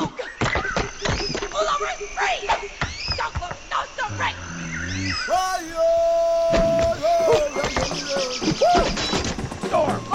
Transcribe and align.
No! 0.00 0.06
Pull 0.06 1.68
over 1.68 1.86
and 1.86 1.98
freeze! 2.14 2.50
Don't 3.16 3.34
look, 3.40 3.56
no, 3.70 3.78
don't 3.96 4.14
break! 4.16 4.36
Fire! 5.26 5.74
Storm! 9.66 10.07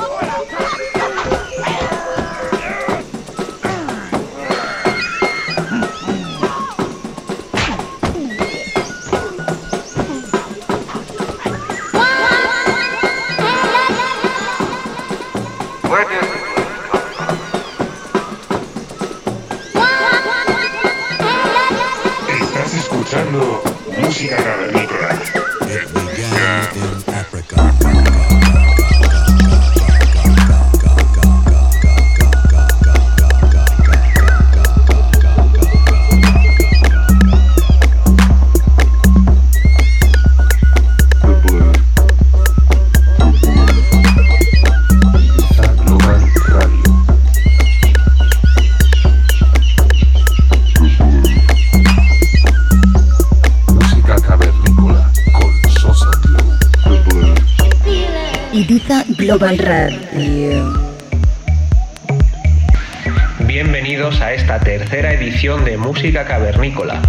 Música 66.03 66.25
Cavernícola. 66.25 67.01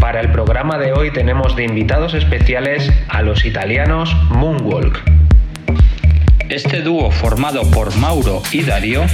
Para 0.00 0.22
el 0.22 0.32
programa 0.32 0.78
de 0.78 0.94
hoy 0.94 1.12
tenemos 1.12 1.54
de 1.54 1.64
invitados 1.64 2.14
especiales 2.14 2.90
a 3.08 3.20
los 3.20 3.44
italianos 3.44 4.16
Moonwalk. 4.30 5.02
Este 6.48 6.80
dúo 6.80 7.10
formado 7.10 7.70
por 7.72 7.94
Mauro 7.98 8.42
y 8.52 8.62
Dario 8.62 9.04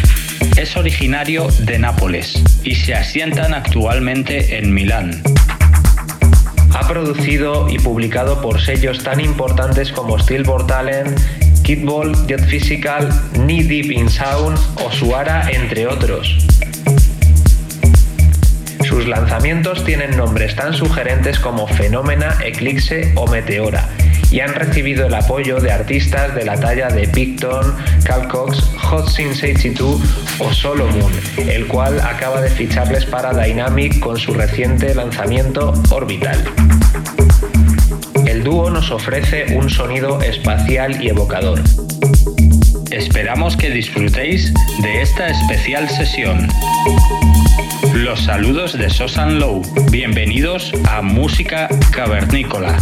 es 0.56 0.76
originario 0.76 1.48
de 1.62 1.80
Nápoles 1.80 2.44
y 2.62 2.76
se 2.76 2.94
asientan 2.94 3.54
actualmente 3.54 4.58
en 4.58 4.72
Milán. 4.72 5.20
Ha 6.72 6.86
producido 6.86 7.68
y 7.68 7.80
publicado 7.80 8.40
por 8.40 8.60
sellos 8.60 9.02
tan 9.02 9.18
importantes 9.18 9.90
como 9.90 10.16
Stillborn 10.16 10.68
Talent, 10.68 11.18
Kidball, 11.64 12.14
Jet 12.28 12.46
Physical, 12.46 13.10
Knee 13.32 13.64
Deep 13.64 13.90
in 13.90 14.08
Sound 14.08 14.56
o 14.76 14.92
Suara, 14.92 15.50
entre 15.50 15.88
otros. 15.88 16.59
Sus 19.00 19.08
lanzamientos 19.08 19.82
tienen 19.82 20.14
nombres 20.14 20.54
tan 20.54 20.74
sugerentes 20.74 21.38
como 21.38 21.66
Fenómena, 21.66 22.36
Eclipse 22.44 23.14
o 23.14 23.26
Meteora 23.26 23.88
y 24.30 24.40
han 24.40 24.52
recibido 24.52 25.06
el 25.06 25.14
apoyo 25.14 25.58
de 25.58 25.72
artistas 25.72 26.34
de 26.34 26.44
la 26.44 26.60
talla 26.60 26.88
de 26.88 27.08
Picton, 27.08 27.76
Cal 28.04 28.28
Cox, 28.28 28.60
Hot 28.76 29.08
Since 29.08 29.52
82 29.52 30.02
o 30.40 30.52
Solomon, 30.52 31.10
el 31.38 31.66
cual 31.66 31.98
acaba 31.98 32.42
de 32.42 32.50
ficharles 32.50 33.06
para 33.06 33.32
Dynamic 33.32 34.00
con 34.00 34.18
su 34.18 34.34
reciente 34.34 34.94
lanzamiento 34.94 35.72
Orbital. 35.88 36.44
El 38.26 38.44
dúo 38.44 38.68
nos 38.68 38.90
ofrece 38.90 39.56
un 39.56 39.70
sonido 39.70 40.20
espacial 40.20 41.02
y 41.02 41.08
evocador. 41.08 41.58
Esperamos 42.90 43.56
que 43.56 43.70
disfrutéis 43.70 44.52
de 44.82 45.00
esta 45.00 45.28
especial 45.28 45.88
sesión. 45.88 46.46
Los 47.94 48.20
saludos 48.20 48.78
de 48.78 48.88
Sosan 48.88 49.40
Low. 49.40 49.62
Bienvenidos 49.90 50.72
a 50.88 51.02
Música 51.02 51.68
Cavernícola. 51.92 52.78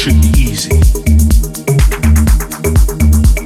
Should 0.00 0.16
be 0.22 0.32
easy. 0.40 0.72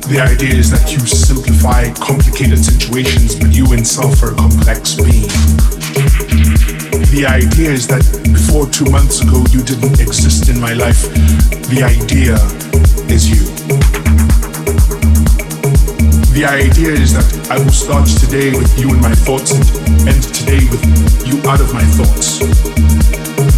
The 0.07 0.23
idea 0.23 0.55
is 0.55 0.71
that 0.71 0.87
you 0.93 1.01
simplify 1.01 1.91
complicated 1.99 2.63
situations, 2.63 3.35
but 3.35 3.51
you 3.51 3.67
itself 3.75 4.23
are 4.23 4.31
a 4.31 4.37
complex 4.39 4.95
being. 4.95 5.27
The 7.11 7.27
idea 7.27 7.75
is 7.75 7.89
that 7.89 8.07
before 8.31 8.71
two 8.71 8.87
months 8.87 9.19
ago 9.19 9.43
you 9.51 9.67
didn't 9.67 9.99
exist 9.99 10.49
in 10.49 10.61
my 10.61 10.75
life. 10.75 11.03
The 11.75 11.83
idea 11.83 12.39
is 13.11 13.27
you. 13.27 13.43
The 16.39 16.47
idea 16.47 16.95
is 16.95 17.19
that 17.19 17.51
I 17.51 17.59
will 17.59 17.75
start 17.75 18.07
today 18.07 18.55
with 18.55 18.71
you 18.79 18.95
in 18.95 19.01
my 19.01 19.15
thoughts 19.27 19.59
and 19.59 19.67
end 20.07 20.23
today 20.31 20.63
with 20.71 20.87
you 21.27 21.35
out 21.51 21.59
of 21.59 21.75
my 21.75 21.83
thoughts. 21.99 22.84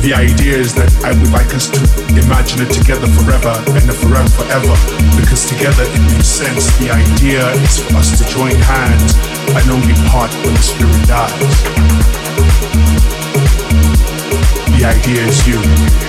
The 0.06 0.14
idea 0.14 0.54
is 0.54 0.72
that 0.74 0.86
I 1.02 1.10
would 1.18 1.32
like 1.34 1.52
us 1.52 1.66
to 1.66 1.82
imagine 2.14 2.62
it 2.62 2.70
together 2.70 3.10
forever 3.18 3.58
and 3.74 3.90
forever 3.90 4.30
forever 4.38 4.78
because 5.18 5.50
together 5.50 5.82
it 5.82 6.02
makes 6.14 6.30
sense. 6.30 6.70
The 6.78 6.94
idea 6.94 7.50
is 7.66 7.82
for 7.82 7.96
us 7.98 8.14
to 8.14 8.24
join 8.30 8.54
hands 8.54 9.18
and 9.50 9.66
only 9.66 9.98
part 10.06 10.30
when 10.46 10.54
the 10.54 10.62
spirit 10.62 11.02
dies. 11.10 11.58
The 14.78 14.86
idea 14.86 15.26
is 15.26 15.42
you. 15.42 16.05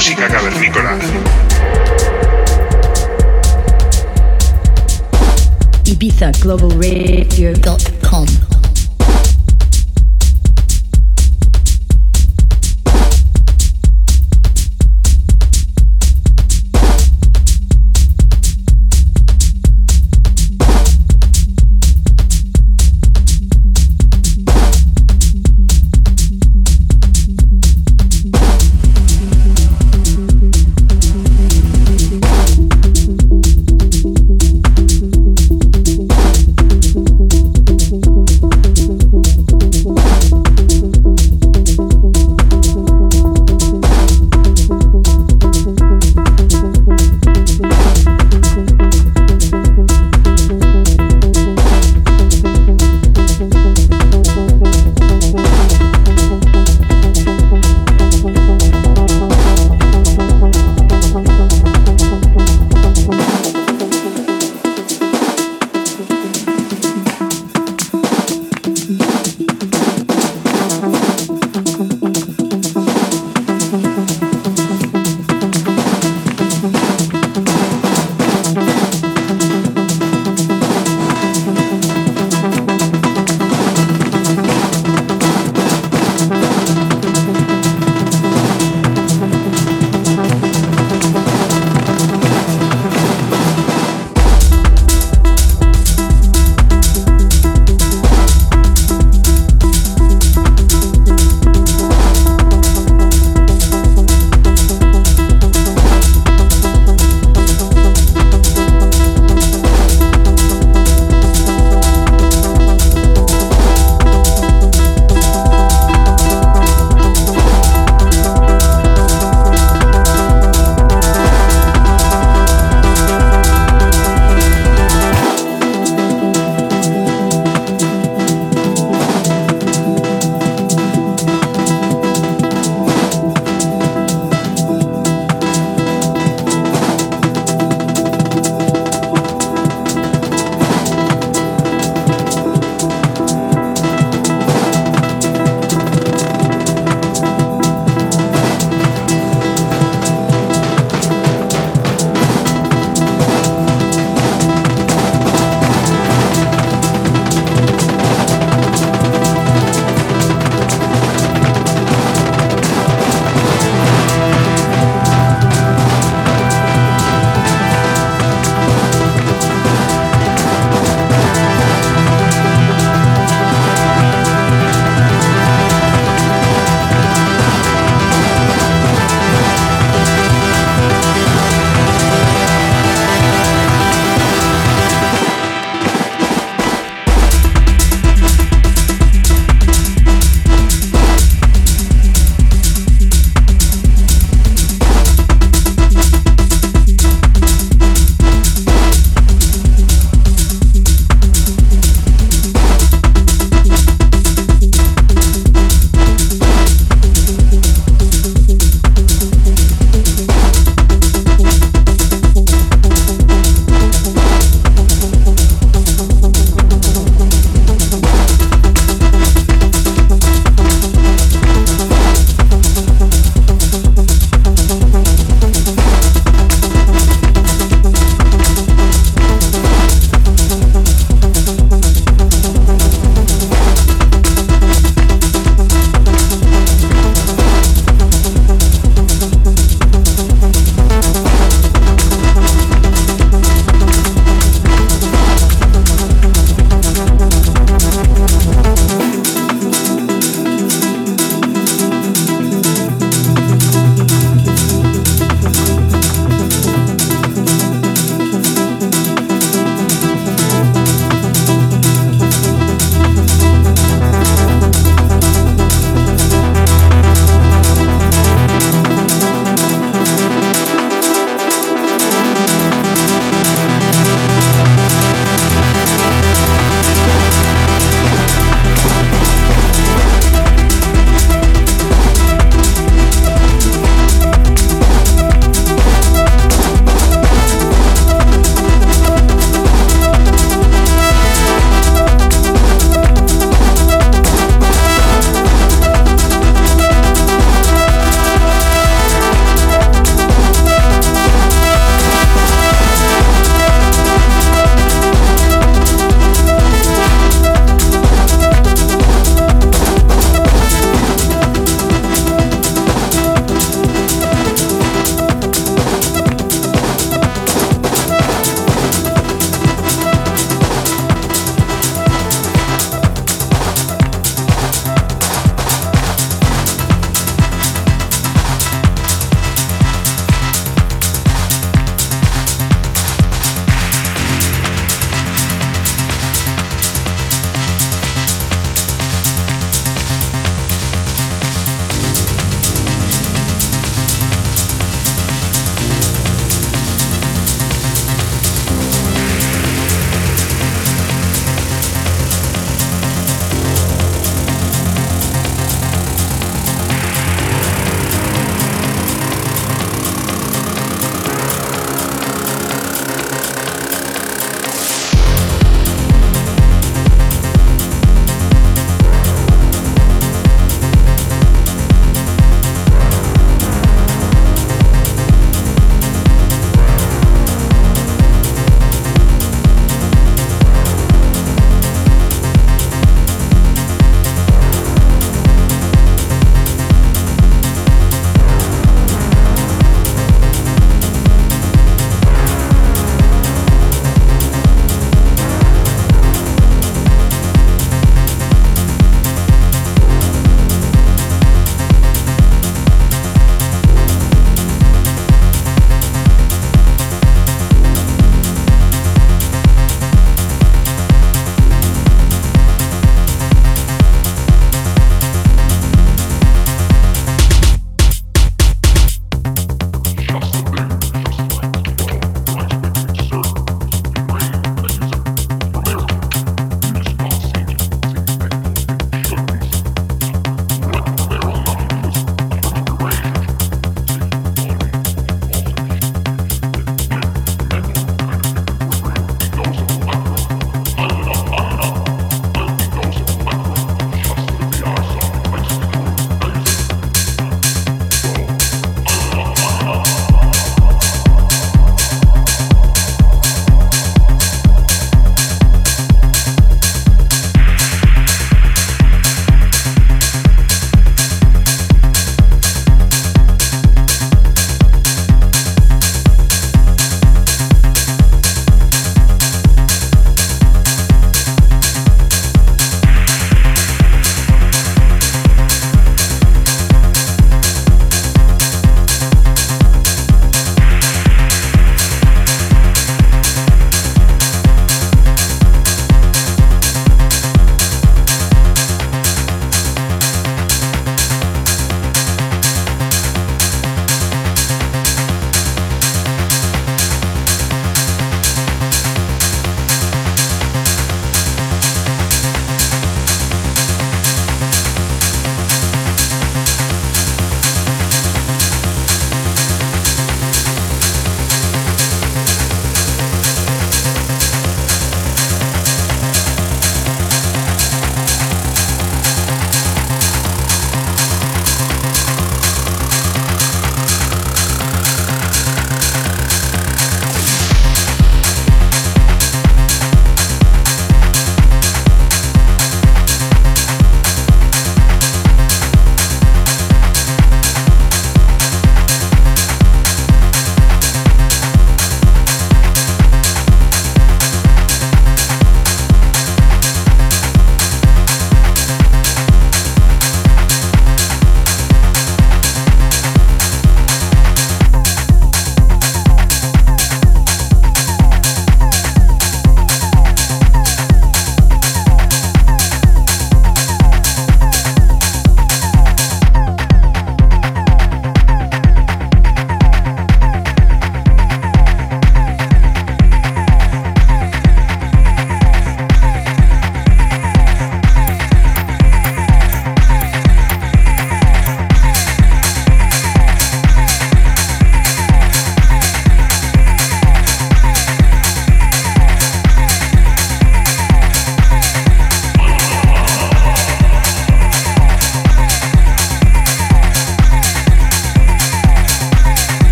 Música 0.00 0.28
cavernícola. 0.28 0.98
Ibiza 5.84 6.32
Global 6.40 6.70
Radio.com 6.70 7.99